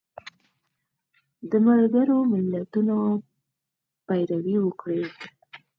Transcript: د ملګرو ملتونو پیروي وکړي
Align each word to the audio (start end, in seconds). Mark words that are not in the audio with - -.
د 1.49 1.51
ملګرو 1.67 2.17
ملتونو 2.31 2.95
پیروي 4.07 4.57
وکړي 4.61 5.01